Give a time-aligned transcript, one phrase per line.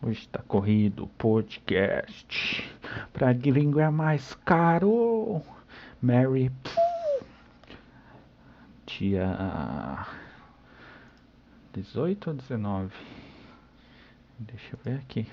[0.00, 2.62] Hoje tá corrido o podcast.
[3.12, 5.42] Pra gringo é mais caro.
[6.00, 6.52] Mary.
[8.86, 10.06] Dia
[11.72, 12.94] 18 ou 19?
[14.38, 15.26] Deixa eu ver aqui.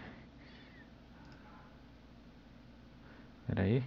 [3.45, 3.83] Pera aí.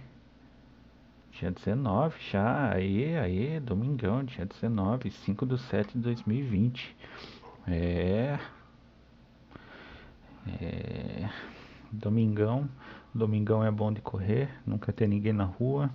[1.33, 2.71] Dia 19 já.
[2.73, 6.95] Aí, aí, domingão, dia 19, 5 de 7 de 2020.
[7.67, 8.39] É.
[10.47, 11.29] É,
[11.91, 12.67] domingão,
[13.13, 15.89] domingão é bom de correr, nunca ter ninguém na rua.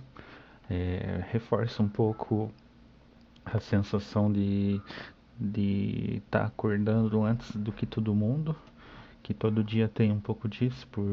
[0.69, 2.51] É, reforça um pouco
[3.45, 4.81] a sensação de
[5.39, 8.55] de estar tá acordando antes do que todo mundo,
[9.21, 11.05] que todo dia tem um pouco disso por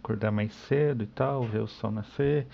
[0.00, 2.46] acordar mais cedo e tal, ver o sol nascer.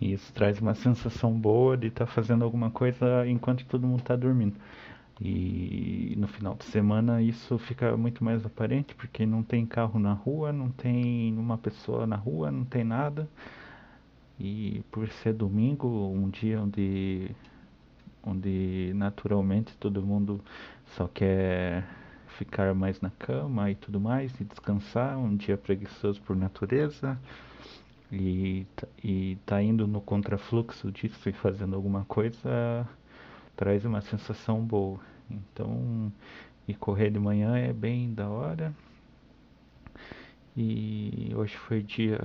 [0.00, 4.00] E isso traz uma sensação boa de estar tá fazendo alguma coisa enquanto todo mundo
[4.00, 4.56] está dormindo.
[5.20, 10.12] E no final de semana isso fica muito mais aparente porque não tem carro na
[10.12, 13.28] rua, não tem uma pessoa na rua, não tem nada.
[14.38, 17.30] E por ser domingo, um dia onde
[18.22, 20.40] onde naturalmente todo mundo
[20.96, 21.84] só quer
[22.36, 27.18] ficar mais na cama e tudo mais e descansar, um dia preguiçoso por natureza
[28.12, 28.66] e,
[29.02, 32.86] e tá indo no contrafluxo disso e fazendo alguma coisa
[33.56, 35.00] traz uma sensação boa.
[35.30, 36.12] Então,
[36.68, 38.74] e correr de manhã é bem da hora.
[40.56, 42.18] E hoje foi dia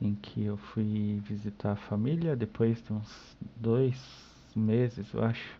[0.00, 3.96] em que eu fui visitar a família depois de uns dois
[4.54, 5.58] meses, eu acho,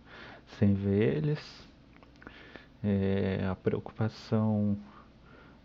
[0.58, 1.68] sem ver eles.
[2.82, 4.76] É, a preocupação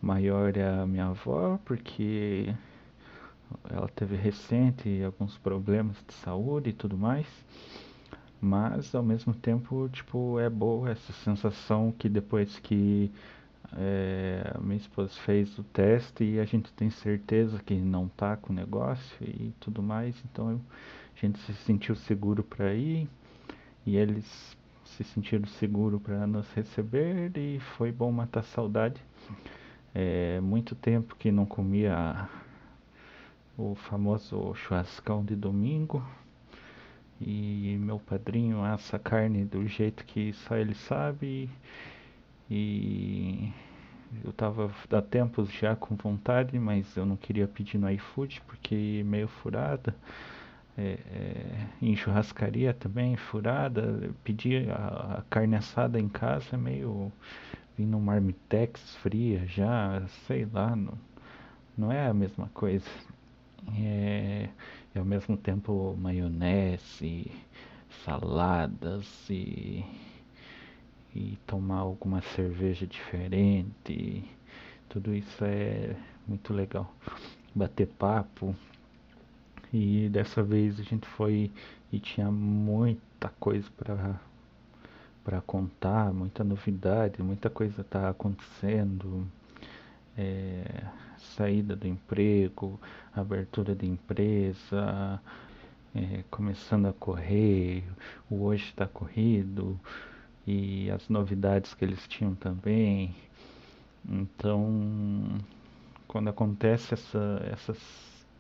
[0.02, 2.54] maior é a minha avó, porque
[3.70, 7.28] ela teve recente alguns problemas de saúde e tudo mais.
[8.42, 13.12] Mas ao mesmo tempo, tipo, é boa essa sensação que depois que
[13.78, 18.38] é, a minha esposa fez o teste e a gente tem certeza que não tá
[18.38, 20.62] com o negócio e tudo mais, então eu,
[21.16, 23.08] a gente se sentiu seguro para ir
[23.86, 29.02] e eles se sentiram seguros para nos receber e foi bom matar saudade.
[29.94, 32.30] É, muito tempo que não comia
[33.58, 36.04] o famoso churrascão de domingo
[37.22, 41.50] e meu padrinho assa carne do jeito que só ele sabe
[42.50, 43.52] e
[44.24, 49.04] eu tava há tempos já com vontade, mas eu não queria pedir no iFood porque
[49.06, 49.96] meio furada.
[50.78, 54.10] É, é, em churrascaria também, furada.
[54.24, 57.12] Pedir a, a, carne assada em casa é meio
[57.78, 60.98] vindo marmitex fria já, sei lá, não,
[61.78, 62.90] não é a mesma coisa.
[63.78, 64.50] É,
[64.94, 67.32] e ao mesmo tempo maionese,
[68.04, 69.84] saladas e,
[71.16, 74.24] e tomar alguma cerveja diferente.
[74.88, 75.96] Tudo isso é
[76.28, 76.94] muito legal.
[77.54, 78.56] Bater papo.
[79.72, 81.52] E dessa vez a gente foi
[81.92, 84.20] e tinha muita coisa para
[85.24, 89.28] para contar, muita novidade, muita coisa tá acontecendo.
[90.18, 90.86] É,
[91.20, 92.80] saída do emprego,
[93.14, 95.22] abertura de empresa,
[95.96, 97.84] é, começando a correr,
[98.30, 99.80] o hoje está corrido
[100.46, 103.14] e as novidades que eles tinham também.
[104.08, 105.38] Então,
[106.08, 107.78] quando acontece essa, essas,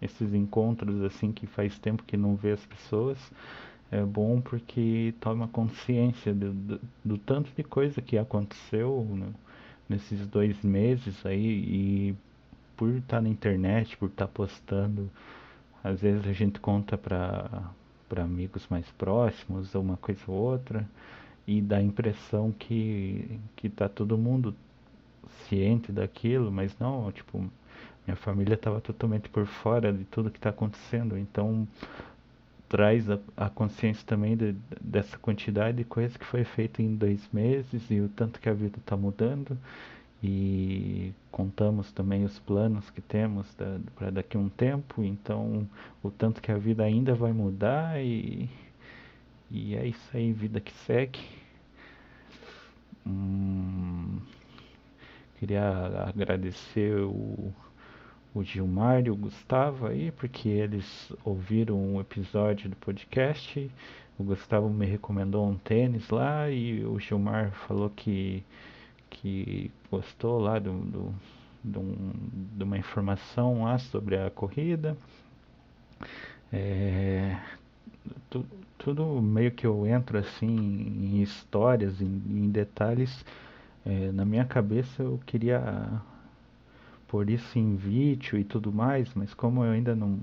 [0.02, 3.18] esses encontros assim que faz tempo que não vê as pessoas,
[3.92, 9.28] é bom porque toma consciência do, do, do tanto de coisa que aconteceu né,
[9.88, 12.16] nesses dois meses aí e
[12.80, 15.12] por estar tá na internet, por estar tá postando,
[15.84, 17.70] às vezes a gente conta para
[18.08, 20.84] para amigos mais próximos, uma coisa ou outra,
[21.46, 24.56] e dá a impressão que que tá todo mundo
[25.48, 27.40] ciente daquilo, mas não, tipo,
[28.08, 31.68] minha família estava totalmente por fora de tudo que está acontecendo, então
[32.70, 37.28] traz a, a consciência também de, dessa quantidade de coisas que foi feita em dois
[37.34, 39.58] meses e o tanto que a vida está mudando
[40.22, 43.48] e contamos também os planos que temos
[43.96, 45.68] para daqui a um tempo, então
[46.04, 48.50] o tanto que a vida ainda vai mudar e,
[49.50, 51.20] e é isso aí, vida que segue.
[53.08, 54.20] Hum,
[55.40, 57.54] queria agradecer o,
[58.36, 63.72] o Gilmar e o Gustavo aí, porque eles ouviram um episódio do podcast.
[64.18, 68.44] O Gustavo me recomendou um tênis lá e o Gilmar falou que
[69.10, 71.14] que gostou lá do, do,
[71.64, 71.82] do
[72.58, 74.98] de uma informação lá sobre a corrida.
[76.52, 77.38] É,
[78.30, 78.46] tu,
[78.78, 83.26] tudo meio que eu entro assim em histórias, em, em detalhes.
[83.86, 86.02] É, na minha cabeça eu queria
[87.08, 90.20] pôr isso em vídeo e tudo mais, mas como eu ainda não.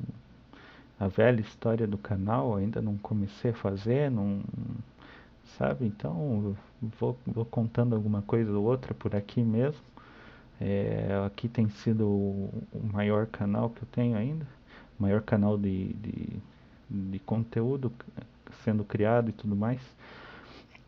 [0.98, 4.40] A velha história do canal, ainda não comecei a fazer, não.
[5.58, 5.86] Sabe?
[5.86, 6.56] Então
[6.98, 9.80] vou, vou contando alguma coisa ou outra por aqui mesmo.
[10.60, 14.46] É, aqui tem sido o, maior canal que eu tenho ainda,
[14.98, 16.28] maior canal de, de,
[16.88, 17.92] de conteúdo
[18.64, 19.80] sendo criado e tudo mais.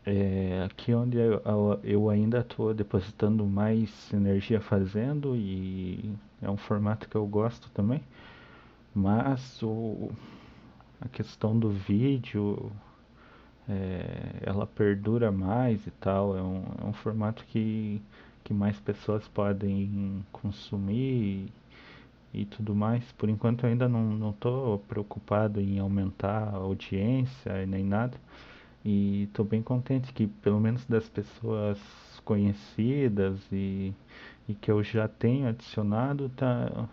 [0.05, 1.41] É, aqui onde eu,
[1.83, 6.11] eu ainda estou depositando mais energia fazendo e
[6.41, 8.01] é um formato que eu gosto também.
[8.93, 10.11] Mas o,
[11.01, 12.71] a questão do vídeo,
[13.69, 16.35] é, ela perdura mais e tal.
[16.35, 18.01] É um, é um formato que,
[18.43, 21.51] que mais pessoas podem consumir
[22.33, 23.03] e, e tudo mais.
[23.13, 28.17] Por enquanto ainda não estou preocupado em aumentar a audiência nem nada.
[28.83, 31.77] E estou bem contente que pelo menos das pessoas
[32.25, 33.93] conhecidas e,
[34.47, 36.87] e que eu já tenho adicionado tá,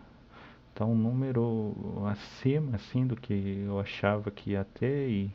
[0.75, 1.75] tá um número
[2.07, 5.31] acima assim do que eu achava que ia ter e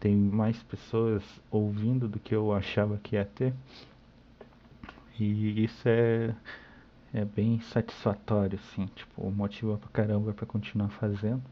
[0.00, 3.52] tem mais pessoas ouvindo do que eu achava que ia ter.
[5.18, 6.34] E isso é,
[7.12, 11.42] é bem satisfatório, assim, tipo, motiva pra caramba pra continuar fazendo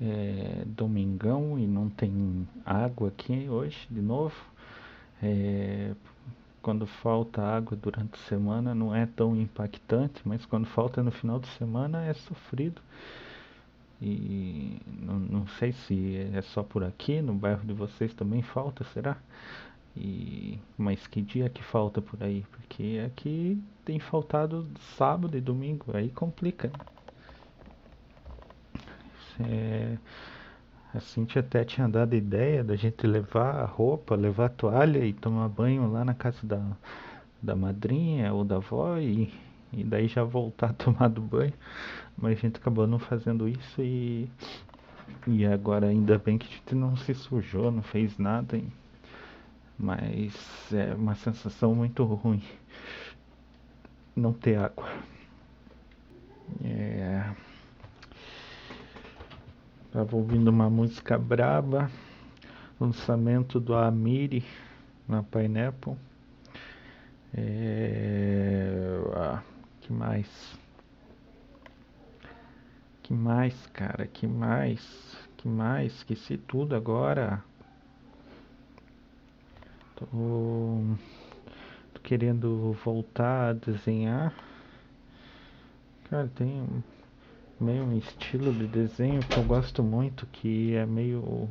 [0.00, 4.34] é, domingão e não tem água aqui hoje de novo.
[5.22, 5.94] É,
[6.60, 11.38] quando falta água durante a semana não é tão impactante, mas quando falta no final
[11.38, 12.80] de semana é sofrido.
[14.00, 18.84] E não, não sei se é só por aqui, no bairro de vocês também falta,
[18.84, 19.16] será?
[19.96, 22.44] E, mas que dia que falta por aí?
[22.50, 26.70] Porque aqui tem faltado sábado e domingo, aí complica.
[29.40, 29.96] É,
[30.92, 35.12] a Cintia até tinha dado ideia da gente levar a roupa, levar a toalha e
[35.12, 36.62] tomar banho lá na casa da,
[37.42, 39.32] da madrinha ou da avó e,
[39.76, 41.52] e daí já voltar a tomar do banho.
[42.16, 44.28] Mas a gente acabou não fazendo isso e,
[45.26, 48.60] e agora ainda bem que a gente não se sujou, não fez nada.
[49.78, 50.32] Mas
[50.72, 52.42] é uma sensação muito ruim
[54.16, 54.88] não ter água.
[56.64, 57.32] É.
[59.90, 61.90] Tava ouvindo uma música braba,
[62.80, 64.44] lançamento do Amiri
[65.08, 65.96] na Pineapple.
[67.32, 69.00] É...
[69.14, 69.42] Ah,
[69.84, 70.58] que mais?
[73.02, 74.06] Que mais, cara?
[74.06, 74.80] Que mais?
[75.36, 75.92] Que mais?
[75.96, 77.44] Esqueci tudo agora.
[79.94, 80.06] Tô,
[81.92, 84.34] Tô querendo voltar a desenhar.
[86.08, 86.66] Cara, tem
[87.60, 91.46] meio um estilo de desenho que eu gosto muito, que é meio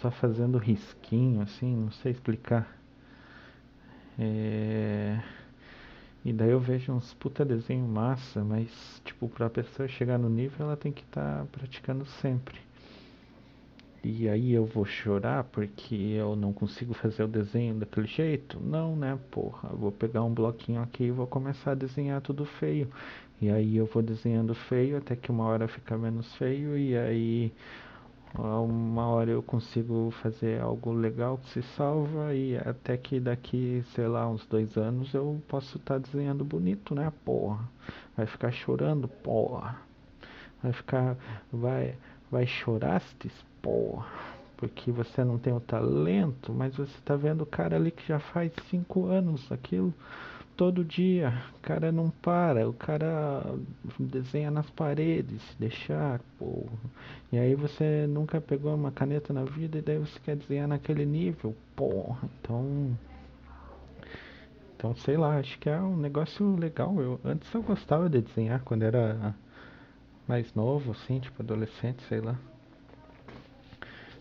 [0.00, 2.66] só fazendo risquinho, assim, não sei explicar.
[4.18, 5.22] É...
[6.24, 8.70] E daí eu vejo uns puta desenho massa, mas
[9.04, 12.60] tipo, pra pessoa chegar no nível ela tem que estar tá praticando sempre.
[14.04, 18.58] E aí eu vou chorar porque eu não consigo fazer o desenho daquele jeito?
[18.60, 19.68] Não, né, porra.
[19.70, 22.88] Eu vou pegar um bloquinho aqui e vou começar a desenhar tudo feio.
[23.40, 27.52] E aí eu vou desenhando feio até que uma hora fica menos feio e aí
[28.38, 34.06] uma hora eu consigo fazer algo legal que se salva e até que daqui, sei
[34.06, 37.68] lá, uns dois anos eu posso estar tá desenhando bonito, né, porra.
[38.16, 39.76] Vai ficar chorando, porra.
[40.62, 41.16] Vai ficar,
[41.52, 41.94] vai,
[42.30, 44.06] vai chorastes, porra,
[44.56, 48.18] porque você não tem o talento, mas você está vendo o cara ali que já
[48.18, 49.92] faz cinco anos aquilo
[50.56, 53.42] todo dia, o cara não para, o cara
[53.98, 56.72] desenha nas paredes, deixar, porra.
[57.32, 61.04] E aí você nunca pegou uma caneta na vida e daí você quer desenhar naquele
[61.04, 62.28] nível, porra.
[62.40, 62.96] Então,
[64.76, 67.00] então sei lá, acho que é um negócio legal.
[67.00, 69.34] Eu antes eu gostava de desenhar quando era
[70.28, 72.36] mais novo, assim, tipo adolescente, sei lá.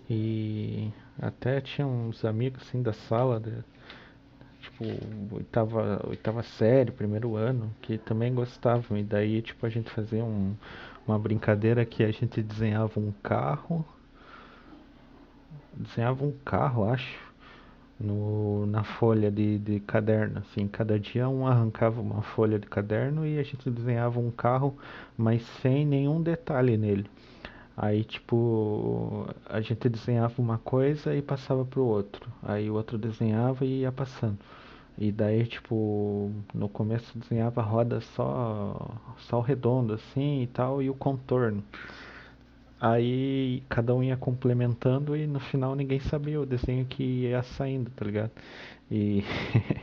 [0.09, 3.63] E até tinha uns amigos assim da sala, de,
[4.71, 8.97] tipo, oitava, oitava série, primeiro ano, que também gostavam.
[8.97, 10.55] E daí, tipo, a gente fazia um,
[11.07, 13.85] uma brincadeira que a gente desenhava um carro.
[15.73, 17.19] Desenhava um carro, acho,
[17.99, 20.39] no, na folha de, de caderno.
[20.39, 24.77] Assim, cada dia um arrancava uma folha de caderno e a gente desenhava um carro,
[25.17, 27.09] mas sem nenhum detalhe nele.
[27.75, 32.29] Aí, tipo, a gente desenhava uma coisa e passava pro outro.
[32.43, 34.37] Aí o outro desenhava e ia passando.
[35.01, 40.91] E daí, tipo, no começo desenhava roda só, só o redondo assim e tal, e
[40.91, 41.63] o contorno.
[42.79, 47.89] Aí cada um ia complementando e no final ninguém sabia o desenho que ia saindo,
[47.89, 48.31] tá ligado?
[48.91, 49.23] E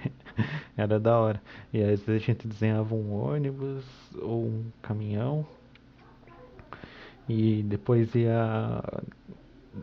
[0.79, 1.43] Era da hora.
[1.73, 3.85] E às vezes a gente desenhava um ônibus
[4.23, 5.45] ou um caminhão
[7.29, 8.81] e depois ia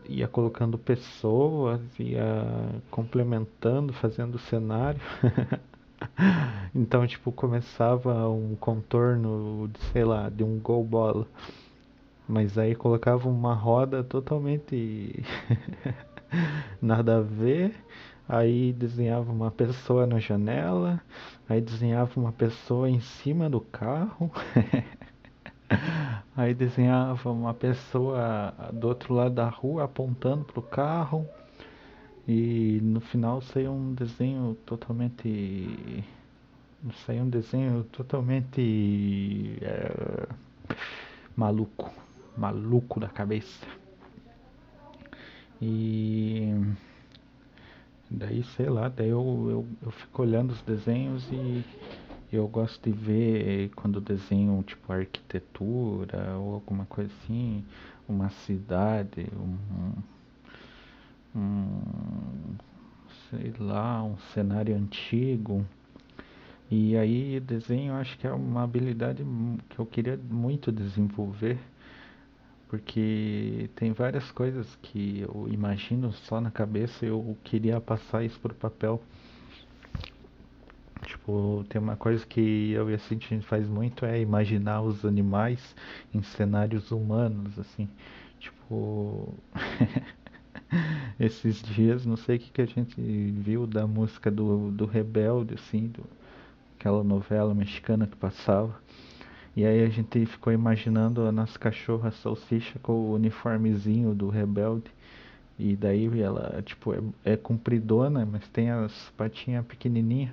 [0.08, 2.44] ia colocando pessoas, ia
[2.90, 5.00] complementando, fazendo cenário.
[6.74, 11.26] Então, tipo, começava um contorno de, sei lá, de um gol bola.
[12.28, 15.22] Mas aí colocava uma roda totalmente
[16.82, 17.74] nada a ver.
[18.28, 21.00] Aí desenhava uma pessoa na janela,
[21.48, 24.30] aí desenhava uma pessoa em cima do carro.
[26.36, 31.26] Aí desenhava uma pessoa do outro lado da rua apontando pro carro.
[32.28, 36.04] E no final saiu um desenho totalmente.
[37.06, 39.58] Saiu um desenho totalmente.
[39.62, 40.28] É,
[41.36, 41.92] maluco.
[42.36, 43.66] Maluco da cabeça.
[45.60, 46.52] E.
[48.08, 51.64] Daí, sei lá, daí eu, eu, eu fico olhando os desenhos e
[52.32, 57.64] eu gosto de ver quando desenham tipo arquitetura ou alguma coisa assim,
[58.08, 59.92] uma cidade, um,
[61.38, 62.56] um
[63.30, 65.64] sei lá, um cenário antigo.
[66.70, 69.24] E aí desenho acho que é uma habilidade
[69.68, 71.58] que eu queria muito desenvolver,
[72.68, 78.38] porque tem várias coisas que eu imagino só na cabeça e eu queria passar isso
[78.40, 79.00] para o papel.
[81.26, 85.74] Tipo, tem uma coisa que eu e a Cintia faz muito é imaginar os animais
[86.14, 87.88] em cenários humanos, assim.
[88.38, 89.34] Tipo,
[91.18, 95.54] esses dias, não sei o que, que a gente viu da música do, do Rebelde,
[95.54, 96.04] assim, do,
[96.78, 98.80] aquela novela mexicana que passava.
[99.56, 104.92] E aí a gente ficou imaginando a nossa cachorra salsicha com o uniformezinho do Rebelde.
[105.58, 110.30] E daí ela, tipo, é, é compridona, mas tem as patinhas pequenininhas.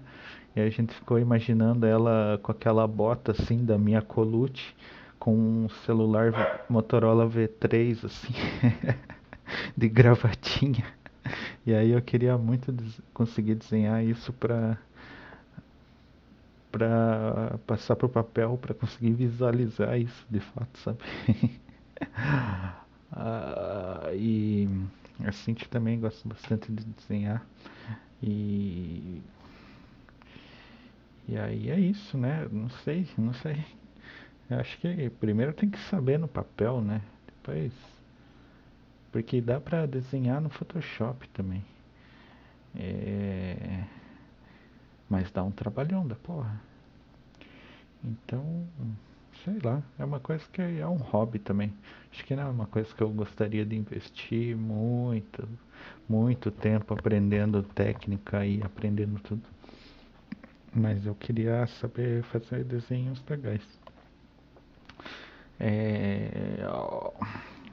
[0.55, 4.75] E a gente ficou imaginando ela com aquela bota assim da minha Colute,
[5.17, 8.33] com um celular Motorola V3 assim,
[9.75, 10.86] de gravatinha.
[11.65, 14.77] E aí eu queria muito des conseguir desenhar isso pra
[16.72, 20.98] para passar pro papel para conseguir visualizar isso de fato, sabe?
[23.12, 24.67] ah, e
[25.24, 27.45] a Cintia também gosta bastante de desenhar
[28.22, 29.22] e
[31.27, 32.48] e aí é isso, né?
[32.51, 33.63] Não sei, não sei.
[34.50, 37.01] Eu acho que primeiro tem que saber no papel, né?
[37.25, 37.74] Depois.
[39.12, 41.63] Porque dá pra desenhar no Photoshop também.
[42.75, 43.84] É...
[45.10, 46.60] Mas dá um trabalhão da porra.
[48.03, 48.68] Então,
[49.44, 51.74] sei lá, é uma coisa que é um hobby também.
[52.12, 55.48] Acho que não é uma coisa que eu gostaria de investir muito,
[56.08, 59.44] muito tempo aprendendo técnica e aprendendo tudo.
[60.75, 63.62] Mas eu queria saber fazer desenhos legais.
[65.60, 66.58] É,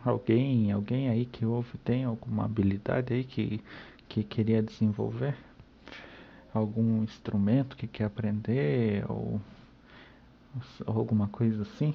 [0.04, 3.60] alguém, alguém aí que ouve tem alguma habilidade aí que,
[4.08, 5.34] que queria desenvolver?
[6.52, 9.40] Algum instrumento que quer aprender ou,
[10.86, 11.94] ou alguma coisa assim?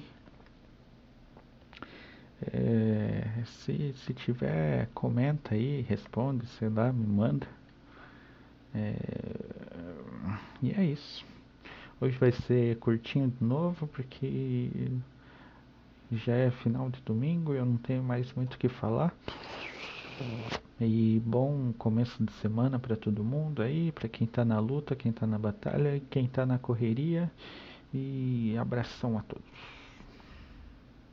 [2.52, 7.46] É, se, se tiver, comenta aí, responde, sei lá, me manda.
[8.74, 9.45] É,
[10.62, 11.24] e é isso.
[12.00, 14.70] Hoje vai ser curtinho de novo porque
[16.12, 19.14] já é final de domingo e eu não tenho mais muito o que falar.
[20.80, 25.12] E bom começo de semana para todo mundo aí, para quem tá na luta, quem
[25.12, 27.30] tá na batalha, quem tá na correria.
[27.94, 29.75] E abração a todos.